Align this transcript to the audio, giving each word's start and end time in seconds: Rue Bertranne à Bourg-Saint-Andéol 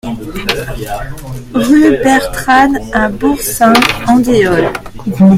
Rue 1.53 1.91
Bertranne 1.91 2.79
à 2.91 3.07
Bourg-Saint-Andéol 3.09 4.71